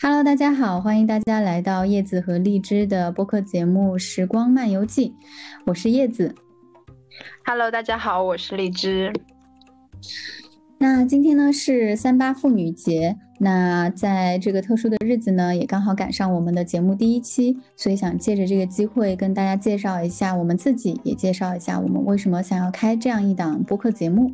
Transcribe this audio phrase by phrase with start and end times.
[0.00, 5.08] Hello，大家好，欢迎大家来到叶子和荔枝的播客节目《时光漫游记》，
[5.66, 6.36] 我是叶子。
[7.44, 9.12] Hello，大家好，我是荔枝。
[10.78, 24.32] 那今天呢是三八妇女节，那在这个特殊的日子呢，也刚好赶上我们的节目第一期，所以想借着这个机会跟大家介绍一下我们自己，也介绍一下我们为什么想要开这样一档播客节目。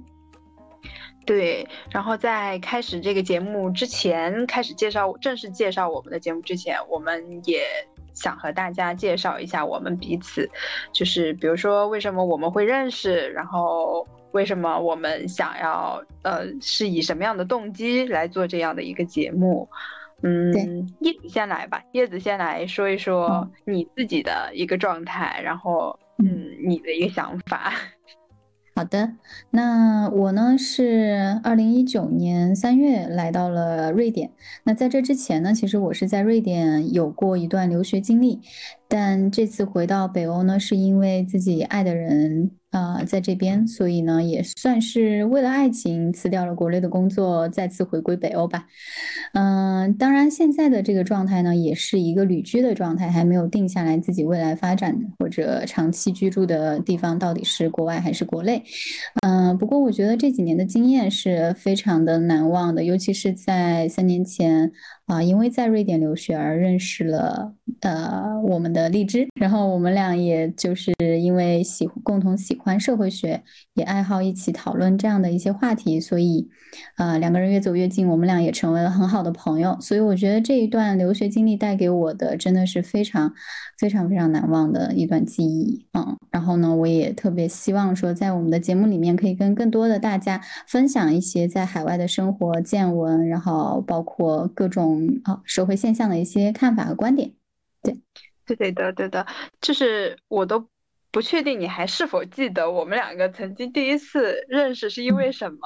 [1.24, 7.62] 对，然后在开始这个节目之前，开始介绍正式介绍我们的节目之前，我们也
[8.12, 10.48] 想和大家介绍一下我们彼此，
[10.92, 19.68] 就是比如说为什么我们会认识，然后为什么我们想要，呃，是以什么样的动机来做这样的一个节目。
[20.22, 20.52] 嗯，
[21.00, 27.72] 叶子先来吧，叶子先来说一说你自己的一个状态，然后嗯，你的一个想法。
[28.76, 29.12] 好的，
[29.50, 34.32] 那我呢是二零一九年三月来到了瑞典。
[34.64, 38.40] 那在这之前呢，其实我是在瑞典有过一段留学经历，
[38.94, 42.52] 但这次回到北欧呢，是因为自己爱的人。
[42.70, 48.66] 啊，在这边，所以呢，也算是为了爱情辞掉了国内的工作，再次回归北欧吧。
[49.32, 58.64] 嗯，当然，现在的这个状态呢，也是一个旅居的状态，还没有定下来自己未来发展或者长期居住的地方到底是国外还是国内。
[59.24, 64.72] 嗯，不过我觉得这几年的经验是非常的难忘的，尤其是在三年前。
[65.06, 73.42] 啊，因为在瑞典留学而认识了呃我们的荔枝，然后我们俩也就是因为喜共同喜欢社会学，
[73.74, 76.48] 也爱好一起讨论这样的一些话题，所以
[76.96, 79.76] 呃两个人越走越近，我们俩也成为了很好的朋友。
[79.78, 83.34] 所以我觉得这一段留学经历带给我的真的是非常
[83.78, 85.84] 非常非常难忘的一段记忆。
[85.92, 94.93] 嗯，然后呢，我也特别希望说在我们的节目里面可以跟更多的大家分享一些在海外的生活见闻，然后包括各种。
[95.24, 97.32] 啊，社会现象的一些看法和观点，
[97.82, 97.98] 对，
[98.46, 99.26] 对对的，对的，
[99.60, 100.68] 就是我都
[101.10, 105.58] 不确定你还是否记得我们两个曾经第一次认识是因为什么？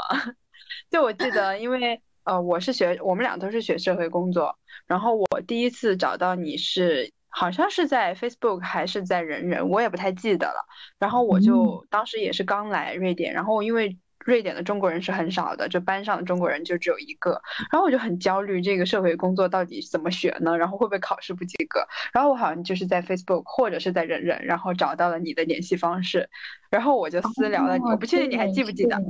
[0.90, 10.66] 就我记得，因为呃，我是学，我们俩都是学社会工作，然后我第一次找到你是好像是在 Facebook 还是在人人，我也不太记得了。
[10.98, 13.98] 然后我就当时也是刚来瑞典，然后因为。
[14.24, 17.40] 瑞典的中国人是很少的，就班上的中国人就只有一个，
[17.70, 20.58] 然后我就很焦虑，这个社会工作到底怎么学呢？
[20.58, 21.80] 然后会不会考试不及格？
[22.12, 26.28] 然后我好像就是在 Facebook 或者是在人人，然后找到了你的联系方式，
[26.70, 29.00] 然后我就私聊了你，我不确定你还记不记得，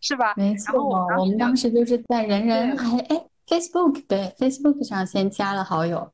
[0.00, 0.34] 是吧？
[0.36, 0.78] 没错，
[1.18, 6.12] 我们当时就是在人人还哎 Facebook 对 Facebook 上先加了好友，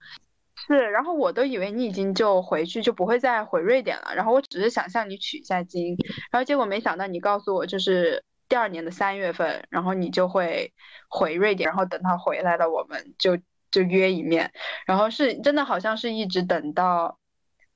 [0.66, 5.96] 是，然后我都以为你已经就回去就不会再回瑞典了，然后我只是想向你取一下经，
[6.30, 8.22] 然后结果没想到你告诉我就是。
[8.48, 10.72] 第二年的三月份，然后你就会
[11.08, 13.38] 回瑞典，然后等他回来了，我们就
[13.70, 14.52] 就约一面。
[14.86, 17.18] 然后是真的，好像是一直等到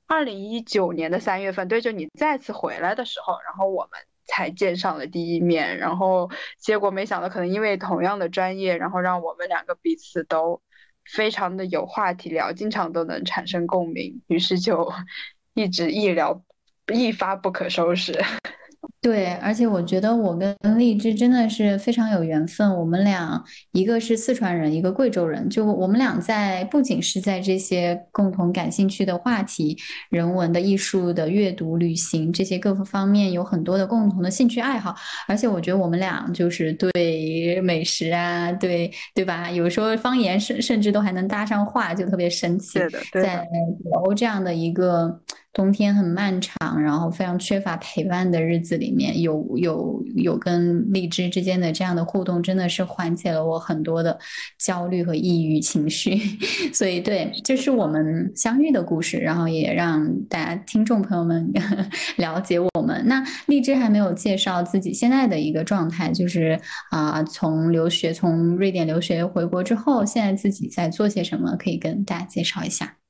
[0.07, 5.77] 二零一九年的三月份，对，就你再次回来的时候，然后我们才见上了第一面。
[5.77, 6.29] 然后
[6.59, 10.61] 结果没想到，可能因为同样的专业，然后让我们两个彼此都
[11.05, 14.91] 非常的有话题聊，经常都能产生共鸣，于是就
[15.53, 16.41] 一直一聊
[16.93, 18.23] 一发不可收拾。
[19.01, 22.71] 对，而且我觉得我跟荔枝真的是非常有缘分。
[22.77, 29.75] 我们俩一个是四川人，一个贵州人，就我们俩在不仅是在这些共同感兴趣的话题、
[30.11, 34.95] 人文的、艺术的、阅读、旅行这些各个方面有很多的共同的兴趣爱好。
[35.27, 39.49] 而且我觉得我们俩就是对美食啊，对对吧？
[39.49, 42.77] 有时候方言甚甚至都还能搭上话，就特别神奇。
[43.13, 43.37] 在
[43.83, 45.19] 北欧这样的一个。
[45.53, 54.17] 冬天很漫长，然后非常缺乏陪伴的日子里面，有有有跟荔枝之间的这样的互动，真的是缓解了我很多的
[54.57, 56.17] 焦虑和抑郁情绪。
[56.73, 61.51] 所以，对，这是我们相遇的故事，然后也让大家听众朋友们
[62.17, 63.01] 了解我们。
[63.05, 66.57] 那荔枝还没有介绍自己现在的一个状态，就是
[66.91, 73.00] 啊，从留学从瑞典留学回国之后，现在自己在做些什么，可以跟大家介绍一下。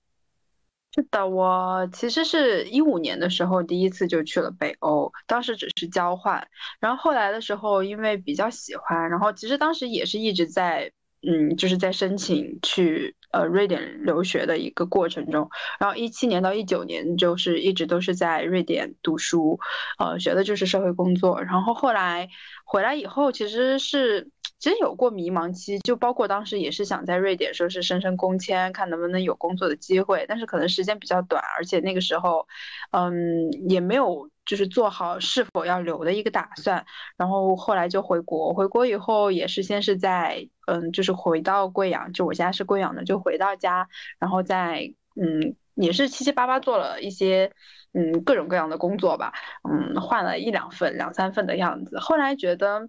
[0.93, 6.45] 是的，我其实是一五年的时候第一次就去了北欧，当时只是交换，
[6.81, 10.91] 然后后来的时候因为比较喜欢，然后其实当时也是一直在，
[11.25, 15.49] 嗯，就是在申请去呃瑞典留学的一个过程中，
[15.79, 19.57] 然后一七年到一九年就是一直都是在瑞典读书，
[19.97, 22.27] 呃，学的就是社会工作，然后后来
[22.65, 24.29] 回来以后其实是。
[24.61, 32.47] 其实有过迷茫期，就包括当时也是想在瑞典说是升升工签，看能不能有工作的机会，但是可能时间比较短，而且那个时候，
[32.91, 36.85] 嗯，也没有就是做好是否要留的一个打算，
[37.17, 47.51] 然后后来就回国，回国以后也是先是在嗯，就是回到贵阳，就我家是贵阳的，就回到家，然后在嗯，也是七七八八做了一些
[47.93, 49.33] 嗯各种各样的工作吧，
[49.67, 52.87] 嗯，换了一两份、两三份的样子，后来觉得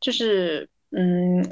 [0.00, 0.68] 就是。
[0.96, 1.44] 嗯，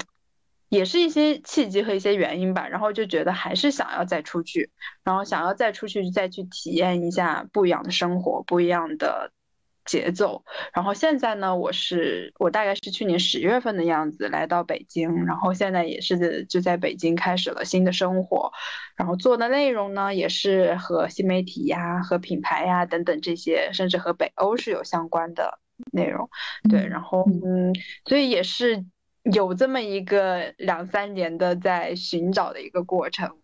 [0.69, 4.71] 也是一些契机和一些原因吧，然后就觉得还是想要再出去，
[5.03, 9.31] 然后想要再出去再去体验一下不一样的生活，不一样的
[9.85, 10.43] 节奏。
[10.73, 18.51] 然后现在呢，我是我大概是去年十月份的样子来到北京，然后现在也是就在北京开始了新的生活，
[18.95, 25.59] 然后做的内容呢也是和新媒体呀、和品牌呀等等这些，甚至和北欧是有相关的
[25.91, 26.29] 内容。
[26.69, 27.75] 对，然后嗯，
[28.05, 28.85] 所以也是。
[29.23, 33.42] 有这么一个两三年的在寻找的一个过程。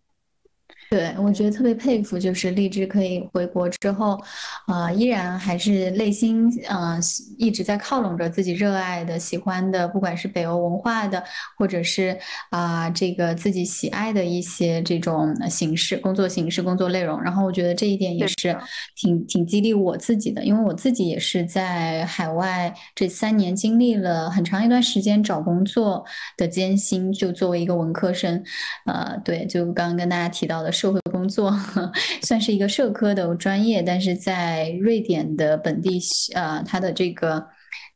[0.90, 4.20] 对，我觉得特别佩服，就是荔枝可以回国之后，
[4.66, 6.98] 呃，依然还是内心，呃，
[7.38, 11.22] 一直在靠拢着自己热爱的、喜欢的，不管是北欧文化的，
[11.56, 12.18] 或者是
[12.50, 17.22] 啊，这个自己喜爱的一些这种形式、工作形式、工作内容。
[17.22, 18.58] 然后我觉得这一点也是
[18.96, 26.04] 挺挺激励我自己的，因为我自己也是在海外这三年经历了很长一段时间找工作
[26.36, 28.42] 的艰辛，就作为一个文科生，
[28.86, 30.79] 呃，对，就刚刚跟大家提到的。
[30.80, 31.52] 社会工作
[32.22, 36.00] 算是一个社科的专业，但是在瑞典的本地，
[36.34, 37.46] 呃，它的这个。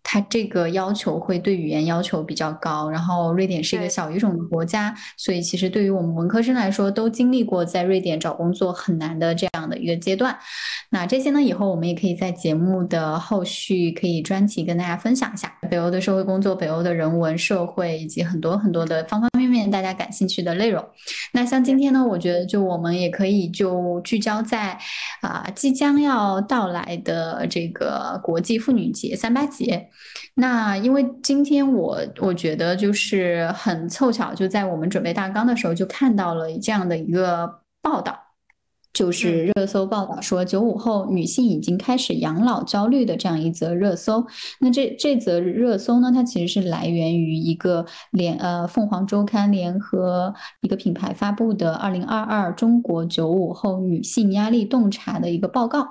[0.07, 10.39] 它这个要求会对语言要求比较高，然后瑞典是一个小语种的国家，所以其实对于我们文科生来说，都经历过在瑞典找工作很难的这样的一个阶段。
[10.91, 20.85] 那这些呢，以后我们也可以在节目的后续可以专题跟大家分享一下北欧的社会工作、北欧的人文社会以及很多很多的方方面面大家感兴趣的内容。
[21.33, 24.79] 那像今天呢，我觉得就我们也可以就聚焦在
[25.23, 29.89] 啊即将要到来的这个国际妇女节三八节。
[30.35, 38.24] 那因为今天我我觉得就是很凑巧，就在我们准备大纲的时候就看到了这样的一个报道。
[38.95, 44.25] 就是热搜报道说，九五后女性已经开始养老焦虑的这样一则热搜。
[44.61, 55.89] 那这这则热搜呢，它其实是来源于一个联呃凤凰周刊联合一个品牌发布的二零二二中国九五后女性压力洞察的一个报告。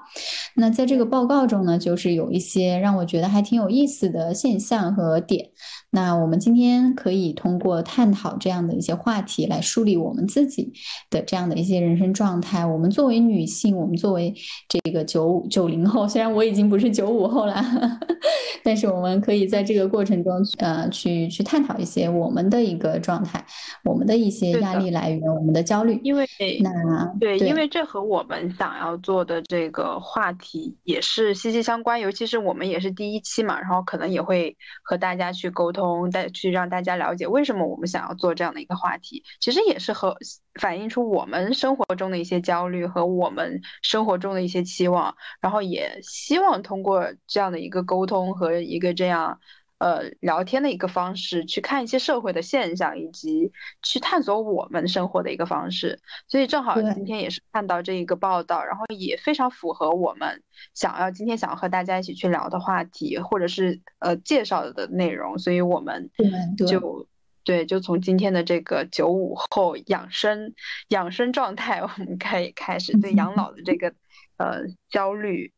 [0.56, 5.50] 那在这个报告中呢，就是有一些让我觉得还挺有意思的现象和点。
[5.96, 10.74] 那我们今天可以通过探讨这样的一些话题来梳理我们自己
[11.12, 12.66] 的这样的一些人生状态。
[12.66, 14.34] 我们作为女性，我们作为
[14.68, 17.64] 这个九九零后，虽然我已经不是九五后了，
[18.66, 23.46] 但是我们可以在这个过程中，呃，去去探讨一些我们的一个状态，
[23.84, 26.02] 我们的一些压力来源，我们的焦虑。
[26.04, 26.28] 因为
[26.62, 32.00] 那对，因为这和我们想要做的这个话题也是息息相关。
[32.00, 35.83] 尤其是我们也是第一期嘛，然后可能也会和大家去沟通。
[36.12, 40.18] 带去让大家了解为什么我们想要做这样的一个话题，其实也是和
[40.60, 49.40] 反映出我们生活中的一些焦虑和我们生活中的一些期望，然后也希望通过这样的一个沟通和一个这样。
[49.84, 53.52] 呃，聊天的一个方式，去看一些社会的现象，以及
[53.82, 56.00] 去探索我们生活的一个方式。
[56.26, 60.42] 所以正好今天也是看到这一个报道，然后也非常符合我们
[60.74, 65.38] 想要今天想要和大家一起去聊的话题，或者是呃介绍的内容。
[65.38, 66.10] 所以我们
[66.56, 67.06] 就
[67.44, 70.54] 对，就从今天的这个九五后养生
[70.88, 73.94] 养生状态，我们可以开始对养老的这个
[74.38, 75.52] 呃焦虑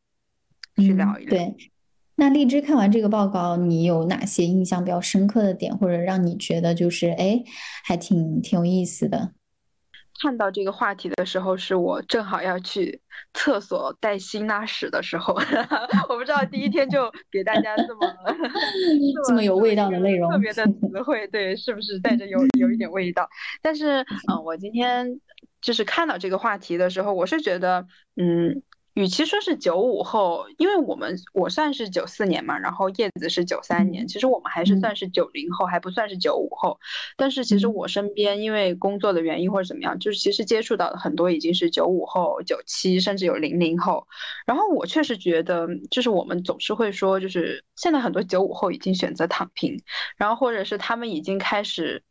[0.77, 1.53] 去聊一聊。
[2.17, 7.43] 那荔枝看完这个报告，你有哪些印象比较深刻的点，或者让你觉得就是哎，
[7.83, 9.31] 还挺挺有意思的？
[10.21, 13.01] 看到这个话题的时候，是我正好要去
[13.33, 15.33] 厕所带薪拉屎的时候。
[16.07, 18.15] 我不知道第一天就给大家这么
[19.27, 23.27] 这么有味道的内容，特别的词汇，对，是不是带着有有一点味道？
[23.61, 23.99] 但是，
[24.31, 25.19] 嗯，我今天
[25.59, 28.63] 就是看到这个话题的时候，我是觉得，嗯。
[28.95, 36.79] 与其说是九五后，因为我们我算是九四年嘛，然后叶子是九三年，其实我们还是算是九零后，还不算是九五后。
[37.17, 44.07] 但是其实我身边因为工作的原因或者怎么样，就是其实接触到的很多已经是九五后、九七，甚至有零零后。
[44.45, 49.77] 然后我确实觉得，就是我们总是会说，就是现在很多九五后已经选择躺平，
[50.15, 52.01] 然后或者是他们已经开始，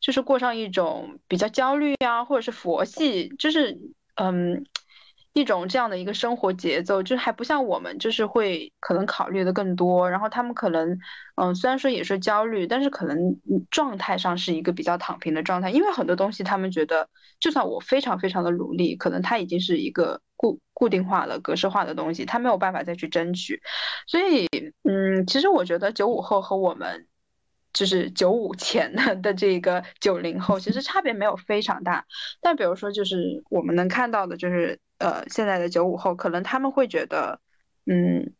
[0.00, 3.78] 就是过上一种比较焦虑啊，或者是佛系，就是
[4.16, 4.66] 嗯。
[5.36, 10.98] 一种这样的一个生活节奏，就还不像我们，就是会可能考虑的更多，然后他们可能，
[11.34, 13.38] 嗯，虽然说也是焦虑，但是可能
[13.70, 23.60] 状态上是一个比较躺平的状态，因为很多东西他们觉得，就算我非常非常的努力，可能它已经是一个固固定化的、格式化的东西，他没有办法再去争取，
[24.06, 24.46] 所以，
[24.84, 27.06] 嗯，其实我觉得九五后和我们。
[27.76, 32.06] 就是九五前的 的这个九零后，其实差别没有非常大。
[32.40, 37.40] 但比如说，就是我们能看到的，就是呃，现在的九五后，可能他们会觉得，
[37.84, 38.32] 嗯。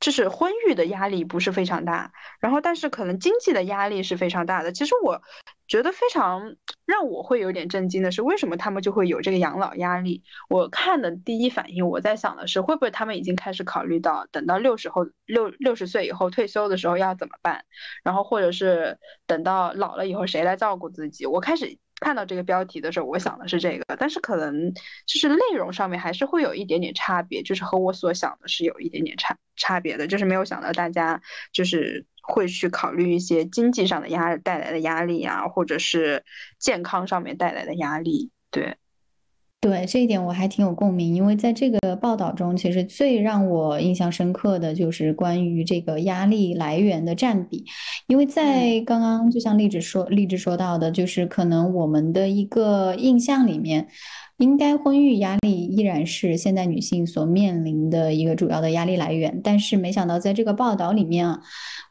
[0.00, 4.72] 就是婚育的压力不是非常大，然后但是可能经济的压力是非常大的。
[4.72, 5.20] 其实我
[5.70, 10.22] 觉得非常让我会有点震惊的是，为什么他们就会有这个养老压力？
[10.48, 17.64] 我看的第一反应，我在想的是，会不会他们已经开始考虑到等到六十后六六十岁以后退休的时候要怎么办？
[18.02, 21.24] 然后或者是等到老了以后谁来照顾自己？
[21.24, 21.78] 我开始。
[22.02, 31.20] 看到这个标题的时候，我想的是这个，但是可能就是内容上面还是会有一点点差别，就是和我所想的是有一点点差差别的，就是没有想到大家
[31.52, 36.24] 就是会去考虑一些经济上的压带来的压力啊，或者是
[36.58, 38.76] 健康上面带来的压力，对。
[39.62, 47.66] 对这一点我还挺有共鸣，因为在这个报道中，其实最让我印象深刻的就是关于这个压力来源的占比。
[48.06, 53.86] 因为在刚刚就像励志说，励志说到的，就是可能我们的一个印象里面，
[54.40, 59.40] 应该婚育压力依然是现代女性所面临的一个主要的压力来源。
[59.44, 61.38] 但是没想到在这个报道里面啊，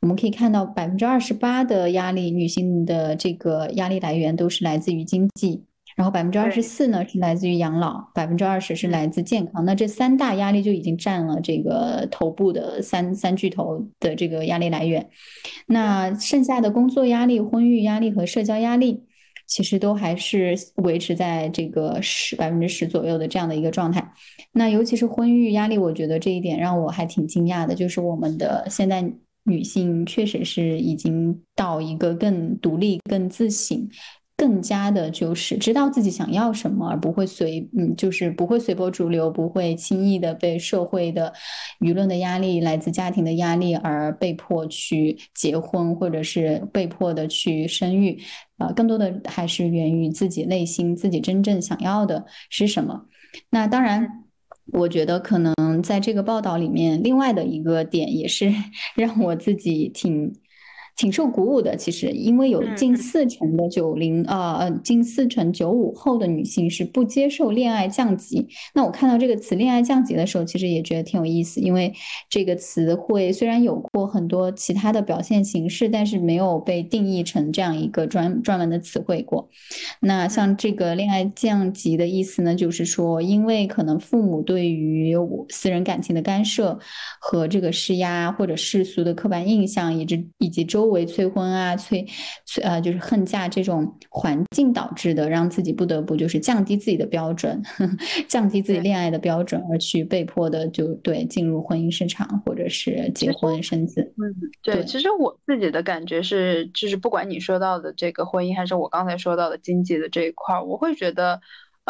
[0.02, 5.64] 我们可以看到百分之二十八的压力，女性的这个压力来源都是来自于经济。
[5.96, 9.66] 然后百分之二十四呢是来自于养老，百分之二十是来自健康。
[9.66, 15.10] 那这三大压力就已经占了这个头部的三三巨头的这个压力来源。
[15.68, 19.04] 那剩下的工作压力、婚育压力和社交压力，
[19.50, 24.14] 其实都还是维持在这个十百分之十左右的这样的一个状态。
[24.54, 29.04] 那尤其是婚育压力，我觉得这一点让我还挺惊讶的，就是我们的现代
[29.44, 33.90] 女性确实是已经到一个更独立、更自省。
[34.40, 41.34] 更加的就是知道自己想要什么，而不会随嗯，就是不会随波逐流，不会轻易的被社会的
[41.82, 48.18] 舆论的压力、来自家庭的压力而被迫去结婚，或者是被迫的去生育。
[48.60, 53.08] 呃，更多的还是源于自己内心，自己真正想要的是什么。
[53.50, 54.24] 那当然，
[54.72, 55.54] 我觉得可能
[55.84, 58.50] 在这个报道里面，另外的一个点也是
[58.96, 60.34] 让我自己挺。
[61.00, 68.46] 挺受鼓舞的，其实，因为有近四成的九零呃呃，近四成九五后的女性是不接受恋爱降级。
[68.76, 71.94] 那我看到这个词“恋爱降级”的时候，其实也觉得挺有意思，因为
[72.30, 79.48] 这个词汇虽然有过很多其他的表现形式，但是没有被定义成这样一个专专门的词汇过。
[80.02, 85.16] 那像这个“恋爱降级”的意思呢，就是说，因为可能父母对于
[85.48, 86.78] 私人感情的干涉
[87.22, 92.06] 和这个施压，或者世俗的刻板印象，以及以及周为催婚啊，催
[92.46, 97.62] 催呃，就是恨嫁这种环境导致的，让自己不得不就是降低自己的标准，
[98.28, 104.02] 降低自己恋爱的标准，而去被迫的就对进入婚姻市场或者是结婚生子。
[104.18, 111.42] 嗯，对，其实我自己的感觉是，就是不管你说到的这个婚姻，还是我刚才说到的经济的这一块，我会觉得。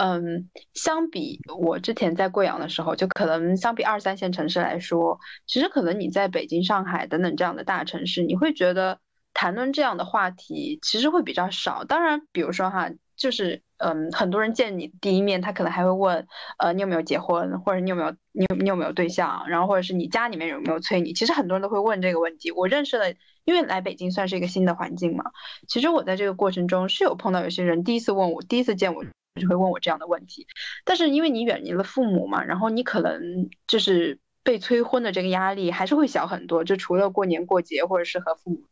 [0.01, 8.99] 嗯，相比我之前在贵阳的时候，就可能相比二三线城市来说，其实可能你在北京、上海等等这样的大城市，你会觉得
[9.33, 11.83] 谈论这样的话题其实会比较少。
[11.83, 16.25] 当然，比如说哈，就是嗯，很多人见你第一面，他可能还会问，
[16.59, 21.11] 呃，你有没有结婚，或者你有没有你有你有没有对象，然后或者是你家里面有没有催你。
[21.11, 22.51] 其实很多人都会问这个问题。
[22.51, 23.13] 我认识的，
[23.43, 25.25] 因为来北京算是一个新的环境嘛，
[25.67, 29.03] 其实我在这个过程中是有碰到有些人第一次问我，第一次见我。
[29.35, 30.47] 就会问我这样的问题，
[30.83, 36.63] 但是因为你远离了父母嘛，然后你可能就是被催婚的这个压力还是会小很多。
[36.63, 38.63] 就除了过年过节或者是和父母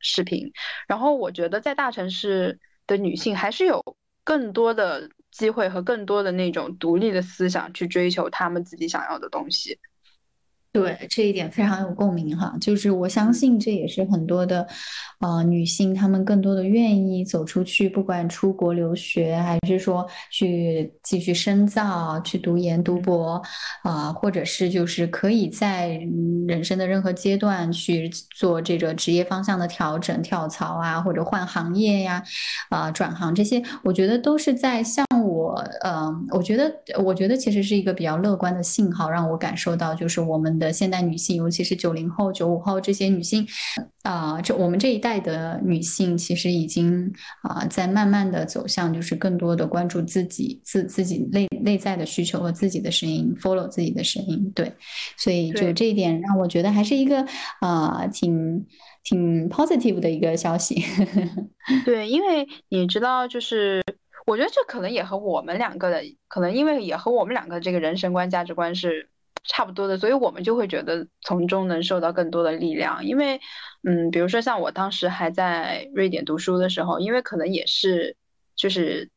[0.00, 0.52] 视频，
[0.86, 9.78] 然后我觉得在大城市的女性还是有更多的机会和更多的那种独立的思想去追求她们自己想要的东西。
[10.78, 14.64] 对这一点非常有共鸣哈，就是我相信这也是很多的，
[15.18, 23.42] 呃，女性她们更多的愿意走出去，不管出国留学，还是说去继续深造、去读研读博，
[23.82, 25.88] 啊，或者是就是可以在
[26.46, 32.22] 人生的任何阶段去做这个职业方向的调整、跳槽啊，或者换行业呀，
[32.68, 40.67] 啊，转行这些，我觉得都是在向我，嗯，我觉得，我觉得其实是一个比较乐观的信号，让我感受到就是我们的。
[40.68, 43.46] 的现代女性，尤其是九零后、九五后这些女性，
[44.02, 47.10] 啊，这我们这一代的女性其实已经
[47.42, 54.52] 啊，在慢慢的走向就是更多的关注自己自自己内内在的需求和自己的声音，follow 自己的声音。
[54.54, 54.70] 对，
[55.16, 57.26] 所以就这一点让我觉得还是一个
[57.60, 58.66] 啊，挺
[59.02, 60.84] 挺 positive 的一个消息。
[61.86, 63.82] 对，因为你知道，就是
[64.26, 69.08] 我觉得这可能也和我们两个的，可能因为也和我们两个这个人生观、价值观是。
[69.44, 73.04] 差不多的，所以我们就会觉得从中能受到更多的力量。
[73.04, 73.40] 因为，
[73.82, 78.16] 嗯，比如说像我当时还在瑞典读书的时候，因为可能也是
[78.56, 79.10] 就是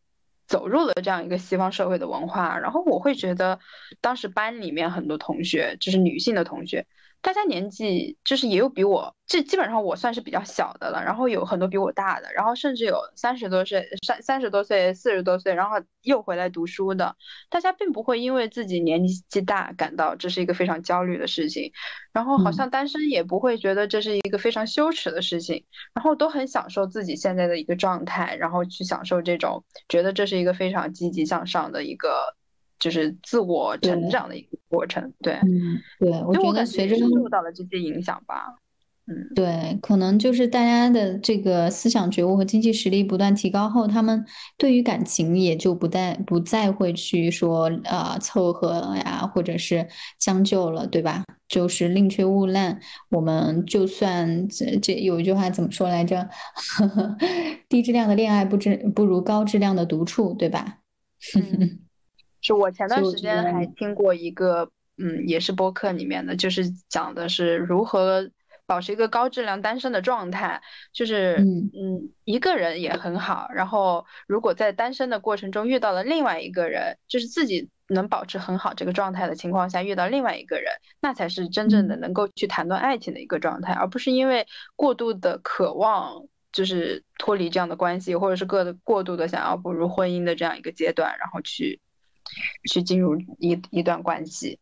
[0.47, 3.59] 走入了这样一个西方社会的文化，然后我会觉得
[3.99, 6.85] 当时班里面很多同学，就是女性的同学。
[7.21, 17.15] 大家年纪就是也有比我，这基本上我算是比较小的了，然后有很多比我大的，然后甚至有三十多岁、三三十多岁、四十多岁，然后又回来读书的。
[17.49, 21.71] 大家并不会因为自己年纪大感到这是一个非常焦虑的事情，
[22.11, 25.63] 然后好像单身也不会觉得这是一个非常羞耻的事情，
[25.93, 32.35] 然后都很享受自己现在的一个状态，然后去享受这种觉得这是一个非常积极向上的一个。
[32.81, 38.55] 就是自我成长的一个过程，对，嗯，对，我觉得随着受到了这些影响吧，
[39.05, 44.25] 嗯，对，可能就是大家的这个思想觉悟和经济实力不断提高后，他们
[44.57, 49.87] 对于感情也就不再不再会去说啊凑合呀，或者是
[50.19, 51.23] 将就了，对吧？
[51.47, 56.27] 就是宁缺毋滥，我们就算这这有一句话怎么说来着？
[57.69, 60.79] 低质量的恋爱不知不如高质量的独处，对吧？
[62.41, 68.29] 是我前段时间还听过一个，嗯，也是播客里面的，就是讲的是如何
[68.65, 80.71] 保持一个高质量单身的状态，就是嗯，一个人也很好，然后如果在单身的过程中遇到了另外一个人，就是自己能保持很好这个状态的情况下遇到另外一个人，
[81.01, 91.79] 那才是真正的能够去谈论爱情的一个状态，而不是因为过度的渴望，就是脱离这样的关系，或者是过过度的想要步入婚姻的这样一个阶段，然后去。
[92.71, 94.57] 去进入一一段关系，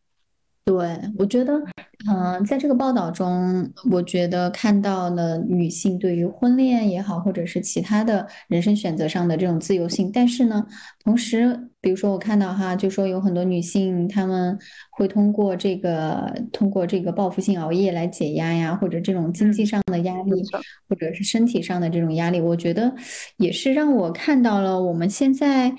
[0.64, 1.60] 对我觉得，
[2.08, 10.66] 嗯，在这个报道中，我觉得看到了女性对于婚恋也好，或者是其他的人生选择上的这种自由性，但是呢，
[11.02, 11.66] 同时。
[11.82, 14.58] 比如说，我看到哈，就说有很多女性，她们
[15.00, 20.42] 会通过这个通过这个报复性熬夜来解压呀，或者这种经济上的压力，
[20.86, 22.94] 或者是身体上的这种压力，我觉得
[23.38, 25.74] 也是让我看到了我们现在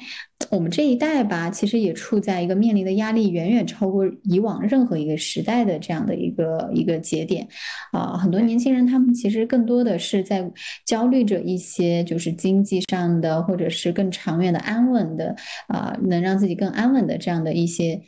[0.49, 7.47] 我们这一代吧，其实也处在一个面临的压力远远超过以往任何一个时代的这样的一个一个节点
[7.91, 8.17] 啊。
[8.17, 10.51] 很多年轻人他们其实更多的是在
[10.83, 15.35] 焦虑着一些就是经济上的，或者是更长远的安稳的
[15.67, 15.95] 啊。
[16.01, 18.01] 能让自己更安稳的这样的一些，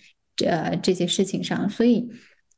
[0.46, 2.10] 呃，这些事情上，所以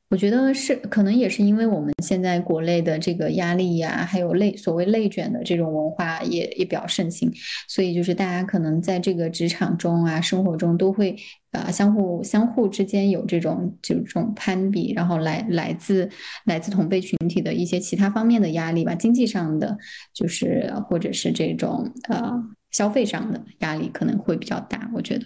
[0.09, 7.31] 我觉得是可能也是因为我们现在国内的这个压力呀，还有内所谓内卷的这种文化也也比较盛行，
[7.67, 11.15] 所以就是大家可能在这个职场中啊，生活中都会
[11.51, 16.09] 啊相互相互之间有这种这种攀比，然后来来自
[16.45, 19.77] 来自同辈群体的一些其他方面的压力吧，经济上的
[20.13, 22.31] 就是或者是这种呃。
[22.71, 25.25] 消费上的压力可能会比较大，我觉得。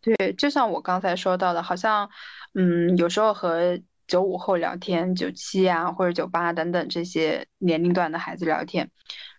[0.00, 2.08] 对，就像我刚才说到的，好像，
[2.54, 8.90] 嗯，有时候和九五后聊天、九七啊或者九八等等这些年龄段的孩子聊天，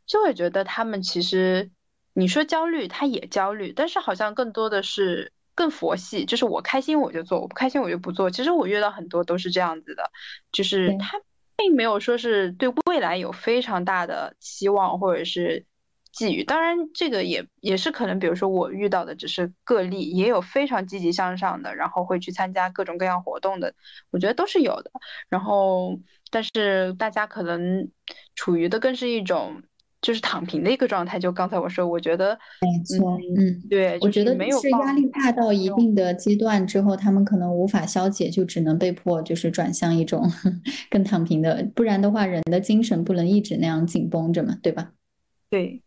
[0.05, 1.71] 就会觉得他们其实，
[2.13, 8.29] 你说焦虑，他也焦虑，但是好像更多的是更佛系，就是我开心我就做，我不开心我就不做。
[8.29, 10.11] 其实我遇到很多都是这样子的，
[10.51, 11.17] 就是他
[11.55, 15.65] 并没有说是对未来有非常大的期望，或者是。
[16.11, 23.73] 寄予，当然这个也也是可能，比如说我遇到的只是个例，也有非常积极向上的，然后会去参加各种各样活动的，
[24.11, 24.91] 我觉得都是有的。
[25.29, 25.99] 然后，
[26.31, 27.89] 但是大家可能
[28.35, 29.61] 处于的更是一种
[30.01, 31.19] 就是躺平的一个状态。
[31.19, 40.27] 就刚才我说，我觉得没错，嗯，对，我觉得没有是压力大到一定的阶段之后，他们可能无法消解，就只能被迫就是转向一种
[40.89, 44.93] 更躺平的，不然的话，人的精神不能一直那样紧绷着嘛，对吧？
[45.51, 45.83] 对。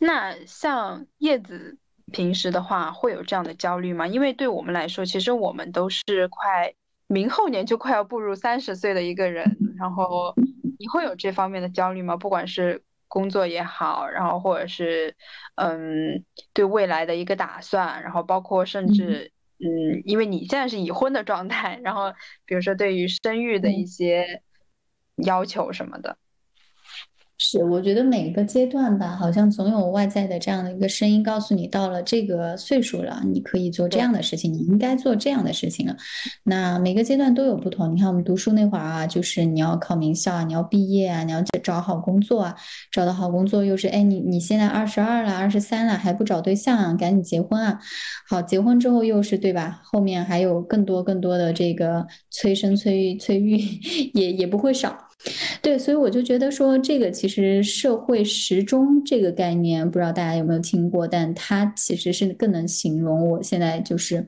[0.00, 1.78] 那像叶子
[2.12, 4.06] 平时的话会有这样的焦虑吗？
[4.06, 6.74] 因为对我们来说，其实我们都是快
[7.06, 10.34] 明后年就快要步入三十岁的一个人，然后
[10.78, 12.16] 你会有这方面的焦虑吗？
[12.16, 15.14] 不管是工作也好，然后或者是
[15.54, 22.12] 嗯对未来的一个打算，然后包括甚至嗯，因为你现在是已婚的状态，然后
[22.44, 24.42] 比如说对于生育的一些
[25.24, 26.18] 要求什么的。
[27.38, 35.94] 是，我觉得每个阶段吧，好像总有外在的这样的一个声音告诉你，到了这个岁数了，你可以做这样的事情，你应该做这样的事情了。
[36.44, 37.94] 那每个阶段都有不同。
[37.94, 42.56] 你看我们读书那会儿啊，就是你要考名校啊，你要毕业啊，你要找好工作啊，
[42.90, 47.78] 找到好工作又是哎，你你现在二十二了，二十三了还不找对象啊，赶紧结婚啊。
[48.26, 49.82] 好，结婚之后又是对吧？
[49.84, 53.58] 后面还有更多更多的这个催生催育催育，
[54.14, 55.05] 也也不会少。
[55.62, 64.24] 对，所以我就觉得说，这个其实社会时钟这个概念，不知道大家有没有听过，但它其实是更能形容我现在就是，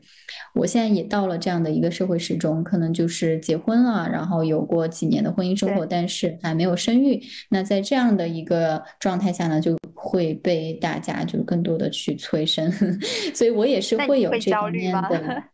[0.54, 7.22] 我现在也到了这样的一个社会时钟，可能就是结婚了，然后有过几年的婚姻生活，但是还没有生育。
[7.48, 12.72] 那在这样的一个状态下呢，就会被大家就更多的去催生，
[13.34, 15.44] 所以我也是会有这方面的。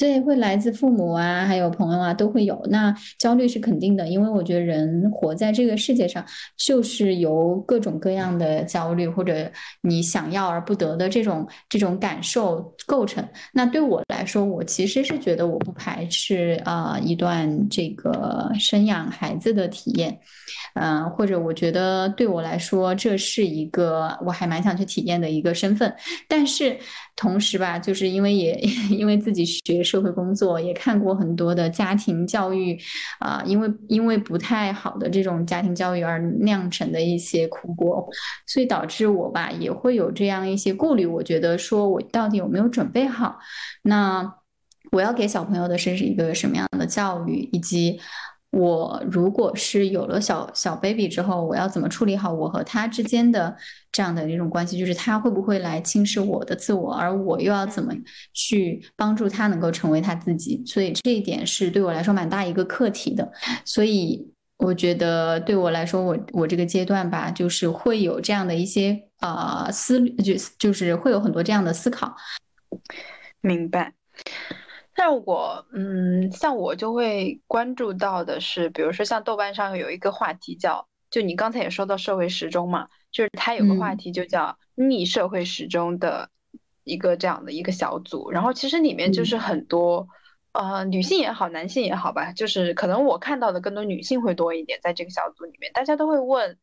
[0.00, 2.58] 对，会来自父母啊，还有朋友啊，都会有。
[2.70, 6.24] 那焦虑是肯定的，因为我觉得人活在这个世界上，
[6.56, 13.22] 就是由各种各样的焦虑或者你想要而不得的这种这种感受构成。
[13.52, 20.18] 那对我来说，我其实是觉得我不排斥啊一段这个生养孩子的体验，
[20.76, 25.94] 嗯，或者我觉得对我来说这是一个我还蛮想去体验的一个身份，
[26.26, 26.78] 但是。
[27.20, 32.78] 同时吧，就是因为也 因为自己学社会工作，也看过很多的家庭教育，
[33.18, 38.08] 啊，因为因为不太好的这种家庭教育而酿成的一些苦果，
[38.46, 41.04] 所以导致我吧也会有这样一些顾虑。
[41.04, 43.38] 我觉得说我到底有没有准备好？
[43.82, 44.36] 那
[44.90, 48.00] 我要给小朋友的是一个什么样的教育，以及。
[48.50, 53.56] 我如果是有了小小 baby 之后，我要怎么处理好我和他之间的
[53.92, 54.76] 这样的一种关系？
[54.76, 57.92] 就是他会不会来侵蚀我的自我，而我又要怎么
[58.32, 60.62] 去帮助他能够成为他自己？
[60.66, 63.30] 所以这一点是对我来说蛮大一个课题的。
[63.64, 72.16] 所以我觉得对我来说，我我这个阶段吧，就是会有这样的一些呃思虑，就就是会有很多这样的思考。
[73.40, 73.94] 明白。
[75.02, 86.28] 但我嗯，像我就会关注到的是，比如说像豆瓣上有一个话题叫，就你刚才也说到社会时钟嘛，就是它有个话题就叫逆社会时钟的
[86.84, 90.06] 一个这样的一个小组，然后其实里面就是很多
[90.52, 96.58] 呃女性也好，男性也好吧，就是可能我看到的更多女性会多一点，在这个小组里面，大家都会问，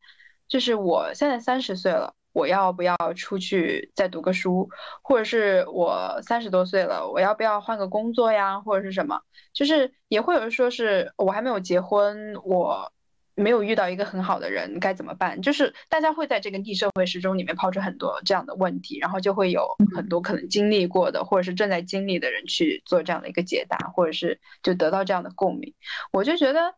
[0.46, 2.14] 就是我现在三十岁了。
[2.32, 4.68] 我要不要出去再读个书，
[5.02, 9.20] 或者是我三十多岁了，我要不要换个工作呀，或者是什么？
[9.52, 12.92] 就是也会有人说是我还没有结婚，我
[13.34, 15.40] 没有遇到一个很好的人，该怎么办？
[15.42, 25.74] 就是大家会在这个逆社会时钟里面抛出很多这样的问题，然后就会有很多可能经历过的，或者是正在经历的人去做这样的一个解答，或者是就得到这样的共鸣。
[26.12, 26.74] 我就觉得，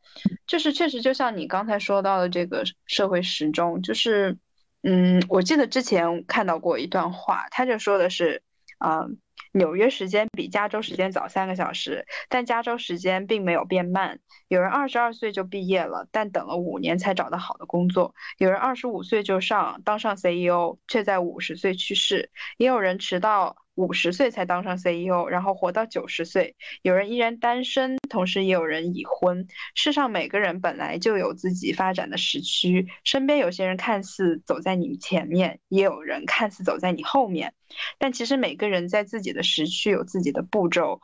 [0.46, 4.38] 就是确实就像你刚才说到的这个社会时钟，就是。
[4.82, 8.42] 嗯，我记得之前看到过一段话，他就说的是，
[8.78, 9.04] 啊，
[9.52, 14.20] 纽约时间比加州时间早三个小时，但加州时间并没有变慢。
[14.48, 23.56] 有人二十二岁就毕业了，但等了五年才找到好的工作；有人二十五岁就上当上 CEO，却在五十岁去世；也有人迟到。
[23.80, 26.54] 五十岁才当上 CEO，然后活到九十岁。
[26.82, 29.46] 有人依然单身，同时也有人已婚。
[29.74, 37.54] 世上每个人本来就有自己发展的时区，身边有些人看似走在你前面，也有人看似走在你后面。
[37.98, 41.00] 但其实每个人在自己的时区有自己的步骤，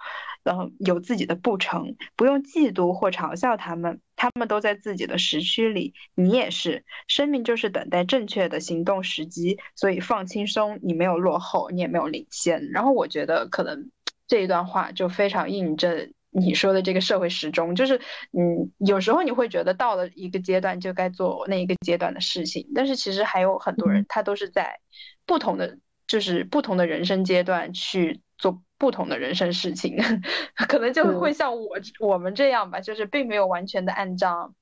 [0.47, 4.01] 然后有自己的不成，不用嫉妒或嘲笑他们。
[4.15, 6.85] 他们都在自己的时区里，你也是。
[7.09, 12.71] 生命就是等待正确的行动时机，所以放轻松，你没有落后，你也没有领先。
[12.71, 13.91] 然后我觉得可能
[14.29, 24.79] 这一段话就非常印证你说的这个社会时钟，就是嗯，有时候你会觉得到了一个阶段就该做那一个阶段的事情，但是其实还有很多人他都是在
[25.27, 28.63] 不同的就是不同的人生阶段去做。
[28.79, 29.97] 不同的人生事情，
[30.69, 34.53] 可能就会像我我们这样吧，就是并没有完全的按照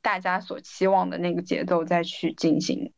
[0.00, 2.92] 大家所期望的那个节奏再去进行。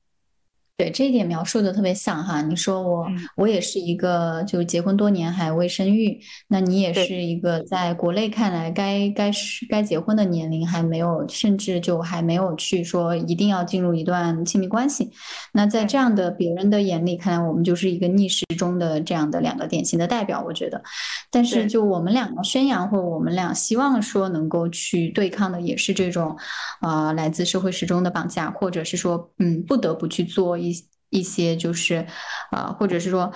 [0.76, 3.06] 对这一点描述的特别像哈，你说我
[3.36, 15.08] 我也是一个就结婚多年还未生育，那你也是一个在国内看来该该是该结婚的年龄还没有，甚至就还没有去说一定要进入一段亲密关系。
[15.52, 20.82] 那在这样的别人的眼里看来，我们就是一个逆时钟的这样的两个典型的代表，我觉得。
[21.30, 26.36] 但是就我们两个宣扬或者我们俩希望说能够去对抗的，也是这种
[26.80, 30.58] 啊来自社会时钟的绑架，或者是说嗯不得不去做。
[30.64, 30.74] 一
[31.10, 32.06] 一些就是，
[32.50, 33.32] 啊，或者是说，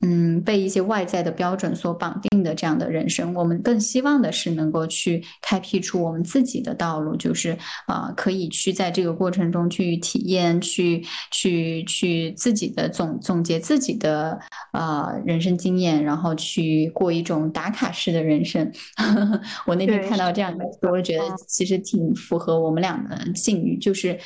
[0.00, 7.56] 嗯，被一些外在的标准所绑定的这样的人生，我们更希望的是能够去开辟出我们自己的道路，就是
[7.86, 14.38] 啊，可以去在这个过程中去体验，去去去自己的总总结自己的
[14.72, 18.70] 啊人生经验，然后去过一种打卡式的人生。
[19.64, 24.20] 我那天看到这样的，我就觉得其实挺符合我们俩的境遇，就是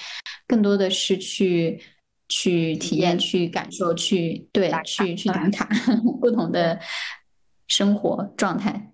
[0.49, 1.81] 更多的是去。
[2.29, 5.69] 去体验、去感受、去对、去去打卡
[6.21, 6.79] 不同的
[7.67, 8.93] 生活状态。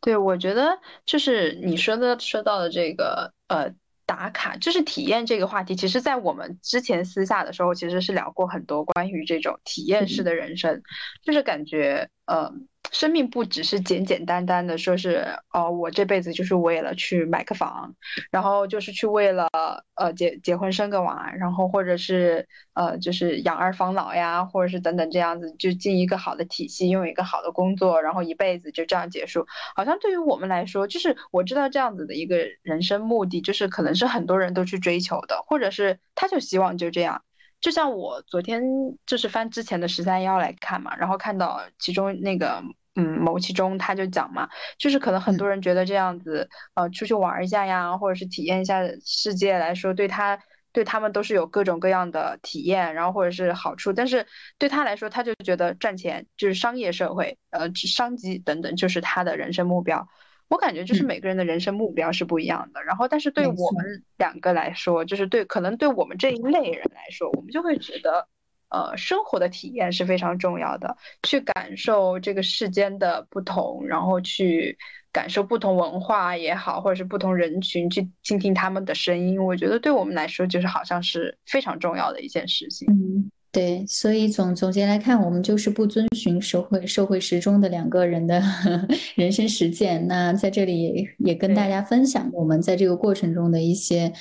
[0.00, 5.74] 对，我觉得就是你说的说到的这个呃打卡，就是体验这个话题。
[5.74, 10.82] 其实，在我们之前私下的时候，其实是聊过很多关于这种体验式的人生，
[11.24, 12.52] 就是感觉呃。
[12.92, 17.96] 生命不只是简简单单的说是哦，我这辈子就是为了去买个房，
[18.30, 19.48] 然后就是去为了
[19.96, 29.44] 呃结结婚生个娃，然后或者是呃就是养儿防老呀，或者是等等这样子，就进一个好的体系，拥有一个好的工作，然后一辈子就这样结束。
[29.74, 37.22] 好像对于我们来说，就是我知道这样子的一个人生目的，就是可能是很多人都去追求的，或者是他就希望就这样。
[37.60, 38.62] 就像我昨天
[39.06, 42.62] 就是翻之前的十三幺来看嘛，然后看到其中那个
[42.94, 50.38] 嗯某其中他就讲嘛，就是可能很多人觉得这样子呃出去玩一下呀，或者是体验一下世界来说，对他
[50.72, 54.26] 对他们都是有各种各样的体验，然后或者是好处，但是
[54.58, 60.06] 对他来说，他就觉得赚钱就是商业社会呃商机等等就是他的人生目标。
[60.48, 68.28] 我感觉就是每个人的人生目标是不一样的，然后但是对我们两个来说，就是对可能对我们这一类人来说，我们就会觉得，
[68.68, 74.78] 呃，生活的体验是非常重要的，去感受这个世间的不同，然后去
[75.12, 82.86] 感受不同文化也好，或者是不同人群，去倾听他们的声音，我觉得对我们来说就是好像是非常重要的一件事情。
[82.90, 83.30] 嗯。
[83.56, 88.38] 对，所以总总结来看，我们就是不遵循社会社会时钟的两个人的
[89.16, 90.06] 人生实践。
[90.06, 94.12] 那在这里也也跟大家分享我们在这个过程中的一些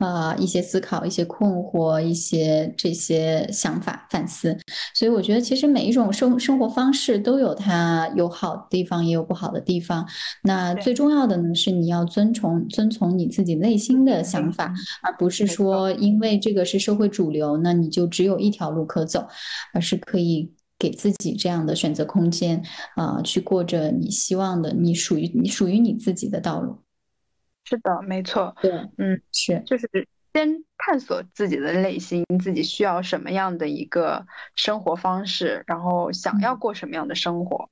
[0.00, 4.58] 啊一些思考、一些困惑、一些这些想法反思。
[4.92, 10.04] 所以我觉得，其实每一种生生活方式都有它有好的地方，也有不好的地方。
[10.42, 14.74] 那最重要的呢，是你要遵从遵从你自己内心的想法，
[15.04, 18.79] 而不是说因为这个是社会主流，那你就只有一条路。
[18.80, 19.28] 不可走，
[19.74, 22.62] 而是可以给自己这样的选择空间
[22.96, 26.78] 啊，去过着你希望的、你属于你属于你自己的道路。
[27.64, 28.56] 是的，没错。
[28.62, 29.86] 对，嗯，是，就是
[30.32, 37.68] 先探索自己的内心，自己需要什么样的一个生活方式，然后想要过什么样的生活。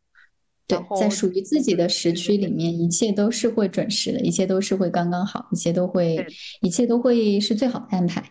[0.67, 6.27] 对，在属于自己的时区里面，一切都是会准时的，一切都是会刚刚好，一切都会，
[6.61, 8.23] 一切都会是最好的安排。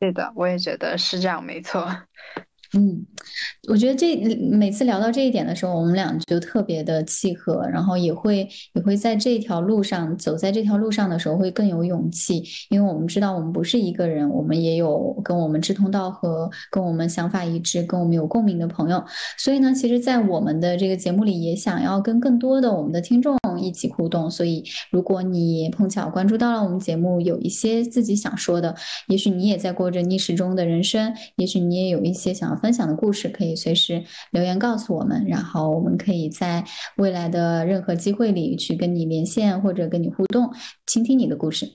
[0.00, 1.86] 对的，我也觉得是这样，没错。
[2.72, 3.04] 嗯，
[3.68, 19.04] 我觉得这每次聊到这一点的时候，我们俩就特别的契合，然后也会也会在这条路上走在这条路上的时候会更有勇气，因为我们知道我们不是一个人，我们也有跟我们志同道合、跟我们想法一致、跟我们有共鸣的朋友。
[19.36, 24.30] 所以呢，其实，在我们的这个节目里，也想要跟更多的我们的听众一起互动。
[24.30, 28.76] 所以，如果你碰巧关注到了我们节目，有一些自己想说的，
[29.08, 32.59] 也许你也在过着逆时钟的人生，也许你也有一些想要。
[32.60, 36.64] 分享的故事可以随时留言告诉我们，然后我们可以在
[36.96, 40.52] 未来的任何机会里去跟你连线或者跟你互动，
[40.86, 41.66] 倾听你的故事。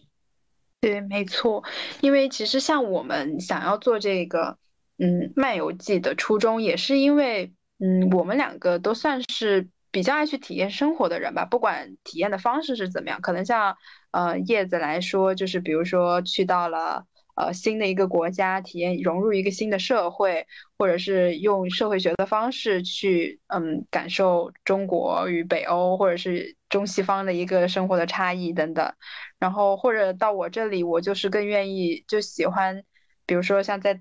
[0.80, 1.64] 对，没错，
[2.02, 4.58] 因为其实像我们想要做这个，
[4.98, 13.76] 嗯，漫游记的初衷也是因为，嗯，我们两个都算是比较爱去体验生活的人吧，不管体验的方式是怎么样，可能像
[14.12, 17.06] 呃叶子来说，就是比如说去到了。
[17.36, 28.94] 呃，新的一个国家体验融入一个新的社会，或者是用社会学的方式去，嗯，感受中国与北欧或者是中西方的一个生活的差异等等。
[29.38, 32.84] 然后或者到我这里，我就是更愿意就喜欢，
[33.26, 34.00] 比如说像在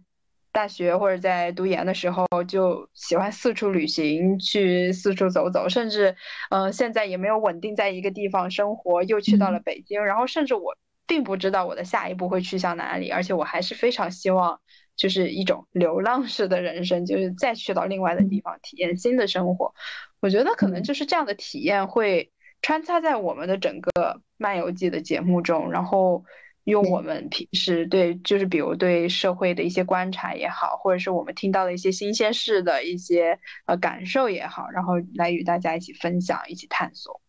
[0.53, 6.15] 大学或者在读研的时候，就喜欢四处旅行，去四处走走，甚至，
[6.51, 10.77] 嗯，现在也没有稳定在一个地方生活，又去到了北京，然后甚至我。
[11.07, 14.61] 并不知道我的下一步会去向哪里，而且我还是非常希望，
[14.97, 19.75] 就是一种流浪式的人生，就是再去到另外的地方体验新的生活。
[20.21, 26.25] 我觉得可能就是这样的体验会穿插在我们的整个漫游记的节目中，然后
[26.65, 37.21] 用我们平时对，就是比如对社会的一些观察也好，或者是我们听到的一些新鲜事的一些呃感受也好，然后来与大家一起分享，一起探索。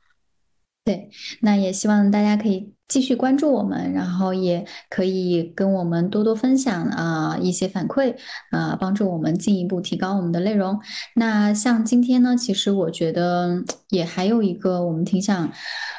[0.85, 1.09] 对，
[1.41, 8.15] 那也希望大家可以继续关注我们，然后也可以跟我们多多分享啊一些反馈
[8.51, 10.79] 啊，帮助我们进一步提高我们的内容。
[11.15, 15.51] 那像今天呢，其实我觉得也还有一个我们挺想。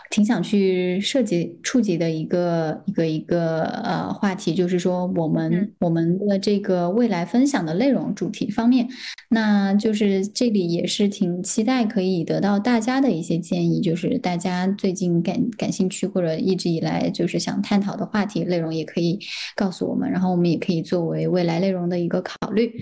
[0.09, 8.89] 挺想去涉及触及的一个一个一个呃话题，就是说我们我们的这个未来分享的内容主题方面，
[9.31, 19.19] 那就是这里也是挺期待可以得到大家的一些建议，就是大家最近感感兴趣或者一直以来就是想探讨的话题内容，也可以
[19.55, 22.73] 告诉我们，然后我们也可以作为未来内容的一个考虑，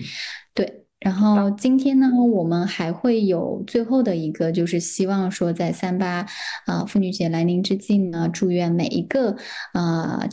[0.53, 0.81] 对。
[0.97, 6.25] 然后今天呢，我们还会有最后的一个，就是希望说，在三八
[6.65, 9.35] 啊妇女节来临之际呢，祝愿每一个
[9.73, 10.27] 啊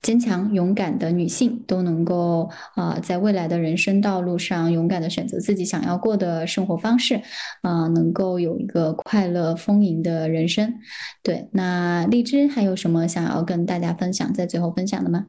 [0.00, 7.20] 坚强勇敢的女性都能够啊在未来的人生道路上勇敢的选择自己想要过的生活方式，
[7.62, 10.74] 啊能够有一个快乐丰盈的人生。
[11.22, 15.26] 对，那荔枝还有什么想要跟大家分享，在最后分享的吗？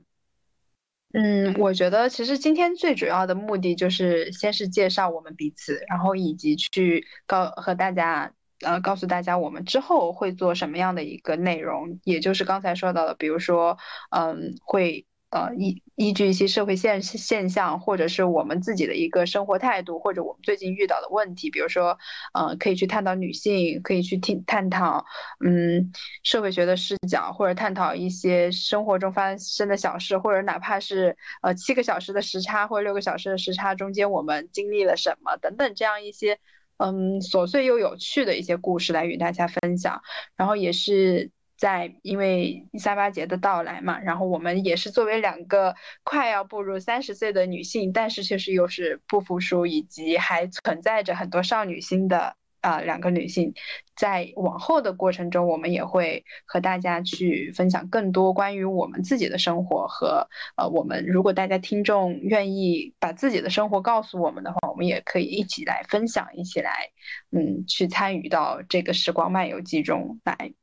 [1.12, 8.32] 嗯，我觉得其实今天最主要的目的就是先是介绍我们彼此，然后以及去告和大家
[8.66, 13.78] 呃告诉大家我们之后会做什么样的一个内容，也就是刚才说到的，比如说
[14.10, 15.06] 嗯会。
[15.32, 22.00] 呃，依依据一些社会现现象，或者是我们自己的一个生活态度，或者我们最近遇到的问题，比如说，
[22.34, 25.06] 呃，可以去探讨女性，可以去听探讨，
[25.46, 25.92] 嗯，
[26.24, 36.40] 社会学的视角，或者探讨一些生活中发生的小事，或者哪怕是呃七个小时的时差或者六个小时的时差中间我们经历了什么等等这样一些
[36.80, 40.02] 嗯琐碎又有趣的一些故事来与大家分享，
[40.36, 41.30] 然后也是。
[41.60, 53.54] 在因为三八节的到来嘛，然后我们也是作为两个快要步入三十岁的女性，但是确实又是不服输，以及还存在着很多少女心的啊两个女性，
[53.96, 66.90] 在往后的过程中，我们也会和大家去分享更多关于我们自己的生活和呃，我们如果大家听众愿意把自己的生活告诉我们的话，我们也可以一起来分享，一起来
[67.32, 70.54] 嗯去参与到这个时光漫游记中来。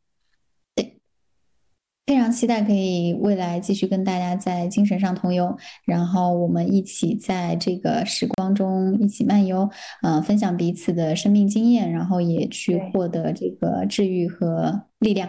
[2.07, 9.69] 非常期待可以未来继续跟大家在精神上同游，然后我们一起在这个时光中一起漫游，
[10.03, 15.29] 呃，分享彼此的生命经验，然后也去获得这个治愈和力量。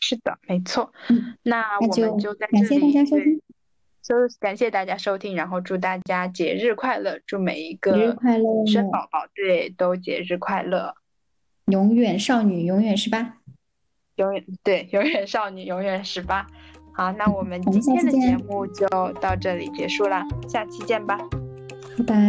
[0.00, 0.90] 是的，没错。
[1.10, 3.40] 嗯，那我们就在感谢大家收听，
[4.02, 10.94] 就感谢大家收听，然后祝大家节日快乐，祝每一个节日快乐，生宝宝对都节日快乐，
[11.66, 13.36] 永远少女，永远十八。
[14.16, 16.46] 永远对，永远少女，永远十八。
[16.92, 18.86] 好，那我们今天的节目就
[19.20, 21.18] 到这里结束了，下期见吧，
[21.98, 22.24] 拜拜，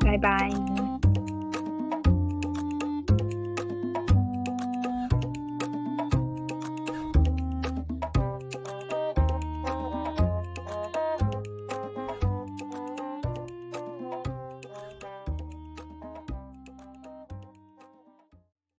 [0.00, 0.89] 拜拜。